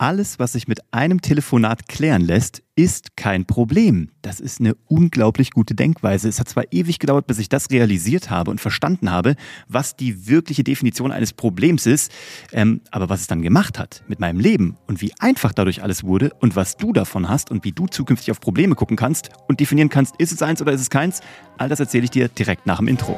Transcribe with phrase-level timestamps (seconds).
[0.00, 4.10] Alles, was sich mit einem Telefonat klären lässt, ist kein Problem.
[4.22, 6.28] Das ist eine unglaublich gute Denkweise.
[6.28, 9.34] Es hat zwar ewig gedauert, bis ich das realisiert habe und verstanden habe,
[9.66, 12.12] was die wirkliche Definition eines Problems ist,
[12.52, 16.04] ähm, aber was es dann gemacht hat mit meinem Leben und wie einfach dadurch alles
[16.04, 19.58] wurde und was du davon hast und wie du zukünftig auf Probleme gucken kannst und
[19.58, 21.22] definieren kannst, ist es eins oder ist es keins,
[21.56, 23.16] all das erzähle ich dir direkt nach dem Intro.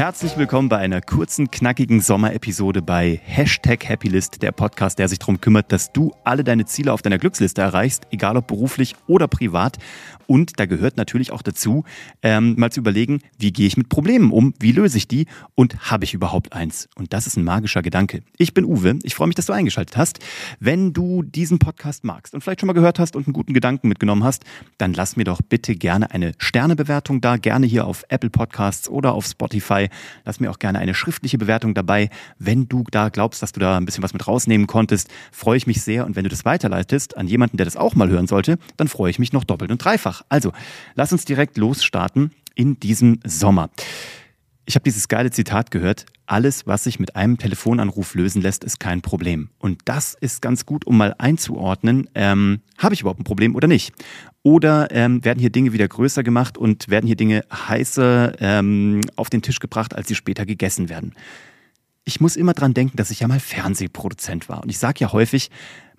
[0.00, 5.42] Herzlich willkommen bei einer kurzen, knackigen Sommerepisode bei Hashtag Happylist, der Podcast, der sich darum
[5.42, 9.76] kümmert, dass du alle deine Ziele auf deiner Glücksliste erreichst, egal ob beruflich oder privat.
[10.26, 11.84] Und da gehört natürlich auch dazu,
[12.22, 15.90] ähm, mal zu überlegen, wie gehe ich mit Problemen um, wie löse ich die und
[15.90, 16.88] habe ich überhaupt eins?
[16.94, 18.22] Und das ist ein magischer Gedanke.
[18.38, 20.20] Ich bin Uwe, ich freue mich, dass du eingeschaltet hast.
[20.60, 23.88] Wenn du diesen Podcast magst und vielleicht schon mal gehört hast und einen guten Gedanken
[23.88, 24.44] mitgenommen hast,
[24.78, 29.12] dann lass mir doch bitte gerne eine Sternebewertung da, gerne hier auf Apple Podcasts oder
[29.12, 29.89] auf Spotify.
[30.24, 32.10] Lass mir auch gerne eine schriftliche Bewertung dabei.
[32.38, 35.66] Wenn du da glaubst, dass du da ein bisschen was mit rausnehmen konntest, freue ich
[35.66, 36.06] mich sehr.
[36.06, 39.10] Und wenn du das weiterleitest an jemanden, der das auch mal hören sollte, dann freue
[39.10, 40.22] ich mich noch doppelt und dreifach.
[40.28, 40.52] Also,
[40.94, 43.70] lass uns direkt losstarten in diesem Sommer.
[44.70, 48.78] Ich habe dieses geile Zitat gehört, alles, was sich mit einem Telefonanruf lösen lässt, ist
[48.78, 49.48] kein Problem.
[49.58, 53.66] Und das ist ganz gut, um mal einzuordnen, ähm, habe ich überhaupt ein Problem oder
[53.66, 53.92] nicht?
[54.44, 59.28] Oder ähm, werden hier Dinge wieder größer gemacht und werden hier Dinge heißer ähm, auf
[59.28, 61.14] den Tisch gebracht, als sie später gegessen werden?
[62.04, 64.62] Ich muss immer dran denken, dass ich ja mal Fernsehproduzent war.
[64.62, 65.50] Und ich sage ja häufig,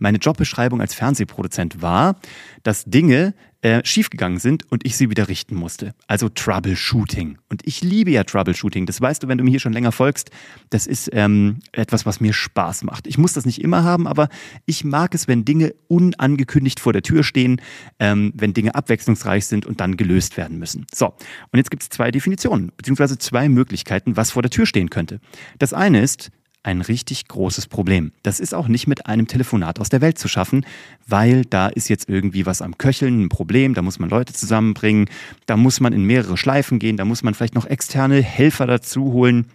[0.01, 2.19] meine Jobbeschreibung als Fernsehproduzent war,
[2.63, 5.93] dass Dinge, äh, schiefgegangen sind und ich sie wieder richten musste.
[6.07, 7.37] Also Troubleshooting.
[7.47, 8.87] Und ich liebe ja Troubleshooting.
[8.87, 10.31] Das weißt du, wenn du mir hier schon länger folgst.
[10.71, 13.05] Das ist ähm, etwas, was mir Spaß macht.
[13.05, 14.29] Ich muss das nicht immer haben, aber
[14.65, 17.61] ich mag es, wenn Dinge unangekündigt vor der Tür stehen,
[17.99, 20.87] ähm, wenn Dinge abwechslungsreich sind und dann gelöst werden müssen.
[20.91, 24.89] So, und jetzt gibt es zwei Definitionen, beziehungsweise zwei Möglichkeiten, was vor der Tür stehen
[24.89, 25.19] könnte.
[25.59, 26.31] Das eine ist,
[26.63, 28.11] ein richtig großes Problem.
[28.23, 30.65] Das ist auch nicht mit einem Telefonat aus der Welt zu schaffen,
[31.07, 35.09] weil da ist jetzt irgendwie was am Köcheln, ein Problem, da muss man Leute zusammenbringen,
[35.47, 39.11] da muss man in mehrere Schleifen gehen, da muss man vielleicht noch externe Helfer dazu
[39.11, 39.47] holen.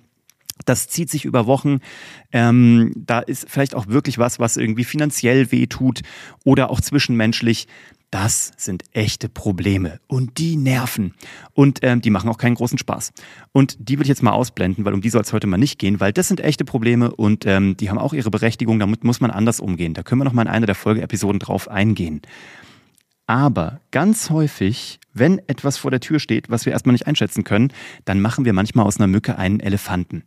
[0.65, 1.81] Das zieht sich über Wochen.
[2.33, 6.01] Ähm, da ist vielleicht auch wirklich was, was irgendwie finanziell wehtut
[6.45, 7.69] oder auch zwischenmenschlich.
[8.11, 11.15] Das sind echte Probleme und die nerven
[11.55, 13.13] und ähm, die machen auch keinen großen Spaß.
[13.53, 15.79] Und die will ich jetzt mal ausblenden, weil um die soll es heute mal nicht
[15.79, 19.21] gehen, weil das sind echte Probleme und ähm, die haben auch ihre Berechtigung, damit muss
[19.21, 19.93] man anders umgehen.
[19.93, 22.23] Da können wir noch mal in einer der Folgeepisoden drauf eingehen.
[23.27, 27.73] Aber ganz häufig wenn etwas vor der Tür steht, was wir erstmal nicht einschätzen können,
[28.05, 30.25] dann machen wir manchmal aus einer Mücke einen Elefanten.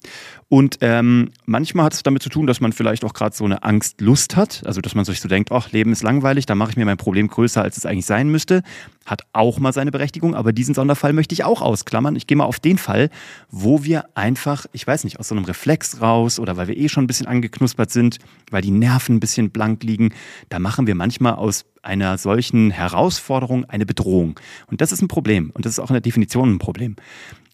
[0.48, 3.62] Und ähm, manchmal hat es damit zu tun, dass man vielleicht auch gerade so eine
[3.64, 6.78] Angstlust hat, also dass man sich so denkt, ach, Leben ist langweilig, da mache ich
[6.78, 8.64] mir mein Problem größer, als es eigentlich sein müsste.
[9.06, 12.16] Hat auch mal seine Berechtigung, aber diesen Sonderfall möchte ich auch ausklammern.
[12.16, 13.12] Ich gehe mal auf den Fall,
[13.52, 16.90] wo wir einfach, ich weiß nicht, aus so einem Reflex raus oder weil wir eh
[16.90, 18.18] schon ein bisschen angeknuspert sind,
[18.50, 20.14] weil die Nerven ein bisschen blank liegen,
[20.50, 24.40] da machen wir manchmal aus einer solchen Herausforderung eine Bedrohung.
[24.68, 25.52] Und das ist ein Problem.
[25.54, 26.96] Und das ist auch in der Definition ein Problem.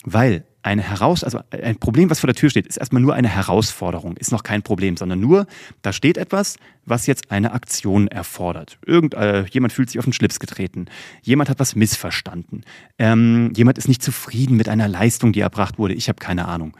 [0.04, 3.28] Weil eine Heraus, also ein Problem, was vor der Tür steht, ist erstmal nur eine
[3.28, 5.46] Herausforderung, ist noch kein Problem, sondern nur,
[5.84, 8.80] da steht etwas, was jetzt eine Aktion erfordert.
[8.86, 10.88] Irgend, äh, jemand fühlt sich auf den Schlips getreten,
[11.22, 12.64] jemand hat was missverstanden,
[12.98, 16.76] ähm, jemand ist nicht zufrieden mit einer Leistung, die erbracht wurde, ich habe keine Ahnung.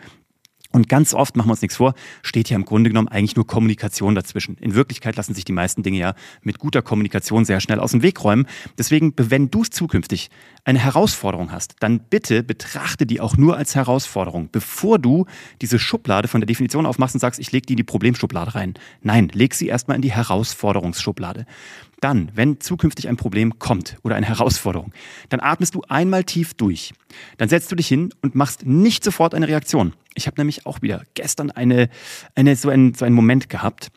[0.76, 3.48] Und ganz oft, machen wir uns nichts vor, steht hier im Grunde genommen eigentlich nur
[3.48, 4.58] Kommunikation dazwischen.
[4.60, 8.02] In Wirklichkeit lassen sich die meisten Dinge ja mit guter Kommunikation sehr schnell aus dem
[8.02, 8.46] Weg räumen.
[8.78, 10.30] Deswegen, wenn du zukünftig
[10.66, 15.28] eine Herausforderung hast, dann bitte betrachte die auch nur als Herausforderung, bevor du
[15.62, 18.74] diese Schublade von der Definition aufmachst und sagst, ich lege die in die Problemschublade rein.
[19.02, 21.46] Nein, leg sie erstmal in die Herausforderungsschublade.
[22.02, 24.94] Dann, wenn zukünftig ein Problem kommt oder eine Herausforderung,
[25.30, 26.94] dann atmest du einmal tief durch.
[27.38, 30.82] Dann setzt du dich hin und machst nicht sofort eine Reaktion ich habe nämlich auch
[30.82, 31.90] wieder gestern eine,
[32.34, 33.92] eine, so, einen, so einen Moment gehabt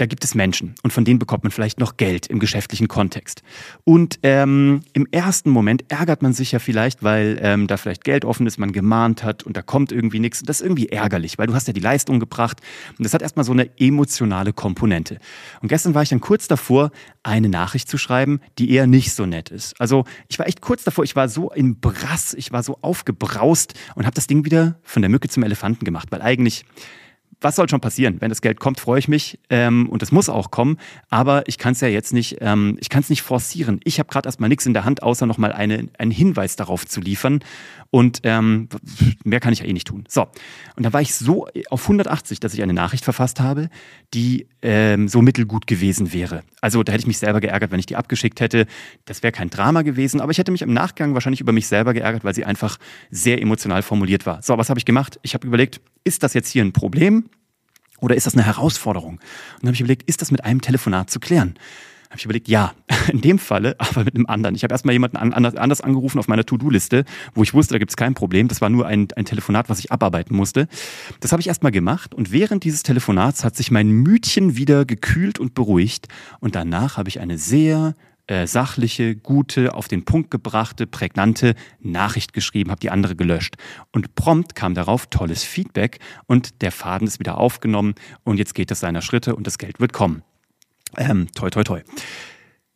[0.00, 3.42] da gibt es Menschen und von denen bekommt man vielleicht noch Geld im geschäftlichen Kontext.
[3.84, 8.24] Und ähm, im ersten Moment ärgert man sich ja vielleicht, weil ähm, da vielleicht Geld
[8.24, 10.40] offen ist, man gemahnt hat und da kommt irgendwie nichts.
[10.40, 12.60] Und das ist irgendwie ärgerlich, weil du hast ja die Leistung gebracht
[12.96, 15.18] und das hat erstmal so eine emotionale Komponente.
[15.60, 16.90] Und gestern war ich dann kurz davor,
[17.22, 19.78] eine Nachricht zu schreiben, die eher nicht so nett ist.
[19.78, 23.74] Also ich war echt kurz davor, ich war so im Brass, ich war so aufgebraust
[23.94, 26.64] und habe das Ding wieder von der Mücke zum Elefanten gemacht, weil eigentlich
[27.40, 28.20] was soll schon passieren?
[28.20, 30.78] Wenn das Geld kommt, freue ich mich ähm, und es muss auch kommen.
[31.08, 33.80] Aber ich kann es ja jetzt nicht, ähm, ich kann es nicht forcieren.
[33.84, 37.00] Ich habe gerade erstmal nichts in der Hand, außer nochmal eine, einen Hinweis darauf zu
[37.00, 37.40] liefern.
[37.90, 38.68] Und ähm,
[39.24, 40.04] mehr kann ich ja eh nicht tun.
[40.08, 40.28] So,
[40.76, 43.68] und da war ich so auf 180, dass ich eine Nachricht verfasst habe,
[44.14, 46.42] die ähm, so mittelgut gewesen wäre.
[46.60, 48.66] Also da hätte ich mich selber geärgert, wenn ich die abgeschickt hätte.
[49.06, 51.94] Das wäre kein Drama gewesen, aber ich hätte mich im Nachgang wahrscheinlich über mich selber
[51.94, 52.78] geärgert, weil sie einfach
[53.10, 54.42] sehr emotional formuliert war.
[54.42, 55.18] So, was habe ich gemacht?
[55.22, 57.24] Ich habe überlegt, ist das jetzt hier ein Problem
[58.00, 59.14] oder ist das eine Herausforderung?
[59.14, 59.20] Und
[59.62, 61.54] dann habe ich überlegt, ist das mit einem Telefonat zu klären?
[62.10, 62.74] habe ich überlegt, ja,
[63.12, 64.56] in dem Falle, aber mit einem anderen.
[64.56, 67.04] Ich habe erstmal jemanden anders angerufen auf meiner To-Do-Liste,
[67.34, 68.48] wo ich wusste, da gibt es kein Problem.
[68.48, 70.66] Das war nur ein, ein Telefonat, was ich abarbeiten musste.
[71.20, 75.38] Das habe ich erstmal gemacht und während dieses Telefonats hat sich mein Mütchen wieder gekühlt
[75.38, 76.08] und beruhigt
[76.40, 77.94] und danach habe ich eine sehr
[78.30, 83.56] äh, sachliche, gute, auf den Punkt gebrachte, prägnante Nachricht geschrieben, habe die andere gelöscht.
[83.90, 88.70] Und prompt kam darauf tolles Feedback und der Faden ist wieder aufgenommen und jetzt geht
[88.70, 90.22] es seiner Schritte und das Geld wird kommen.
[90.96, 91.80] Ähm, toi, toi, toi.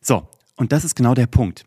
[0.01, 1.65] So, und das ist genau der Punkt.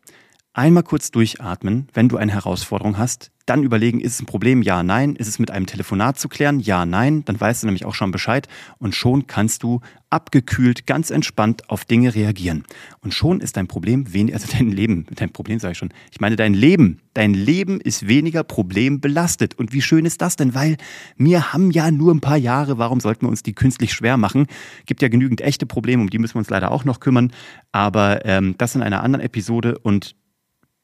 [0.58, 4.60] Einmal kurz durchatmen, wenn du eine Herausforderung hast, dann überlegen, ist es ein Problem?
[4.60, 5.14] Ja, nein.
[5.14, 6.58] Ist es mit einem Telefonat zu klären?
[6.58, 7.24] Ja, nein.
[7.26, 8.48] Dann weißt du nämlich auch schon Bescheid.
[8.78, 12.64] Und schon kannst du abgekühlt, ganz entspannt auf Dinge reagieren.
[13.02, 15.90] Und schon ist dein Problem weniger, also dein Leben, dein Problem sage ich schon.
[16.10, 19.54] Ich meine, dein Leben, dein Leben ist weniger problembelastet.
[19.54, 20.56] Und wie schön ist das denn?
[20.56, 20.76] Weil
[21.16, 22.78] wir haben ja nur ein paar Jahre.
[22.78, 24.48] Warum sollten wir uns die künstlich schwer machen?
[24.86, 27.32] Gibt ja genügend echte Probleme, um die müssen wir uns leider auch noch kümmern.
[27.70, 30.16] Aber ähm, das in einer anderen Episode und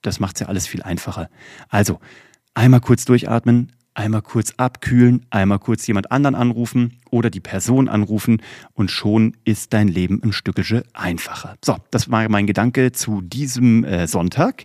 [0.07, 1.29] das macht es ja alles viel einfacher.
[1.69, 2.01] Also,
[2.55, 8.43] einmal kurz durchatmen, einmal kurz abkühlen, einmal kurz jemand anderen anrufen oder die Person anrufen
[8.75, 11.55] und schon ist dein Leben ein Stückchen einfacher.
[11.65, 14.65] So, das war mein Gedanke zu diesem äh, Sonntag.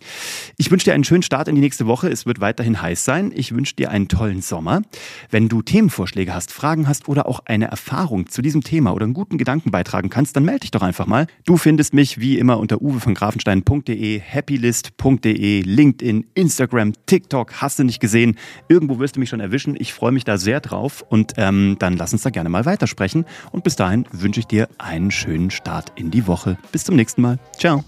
[0.58, 2.10] Ich wünsche dir einen schönen Start in die nächste Woche.
[2.10, 3.32] Es wird weiterhin heiß sein.
[3.36, 4.82] Ich wünsche dir einen tollen Sommer.
[5.30, 9.14] Wenn du Themenvorschläge hast, Fragen hast oder auch eine Erfahrung zu diesem Thema oder einen
[9.14, 11.28] guten Gedanken beitragen kannst, dann melde dich doch einfach mal.
[11.46, 17.62] Du findest mich wie immer unter uwe von grafenstein.de, happylist.de, LinkedIn, Instagram, TikTok.
[17.62, 18.38] Hast du nicht gesehen?
[18.68, 19.76] Irgendwo wirst du mich schon erwischen.
[19.80, 22.66] Ich freue mich da sehr drauf und ähm, dann lass uns da gerne gerne mal
[22.66, 23.26] weitersprechen.
[23.52, 26.58] Und bis dahin wünsche ich dir einen schönen Start in die Woche.
[26.72, 27.38] Bis zum nächsten Mal.
[27.58, 27.84] Ciao.